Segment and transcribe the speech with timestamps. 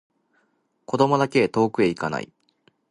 [0.87, 2.33] 子供だけで遠くへいかない